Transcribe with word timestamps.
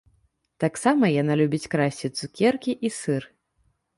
Таксама 0.63 1.05
яна 1.21 1.33
любіць 1.41 1.69
красці 1.75 2.07
цукеркі 2.19 2.71
і 2.89 2.93
сыр. 2.99 3.23